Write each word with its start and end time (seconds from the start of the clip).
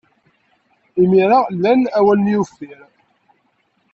Imir-a, 1.01 1.39
lan 1.63 1.81
awal-nni 1.97 2.35
uffir. 2.41 2.79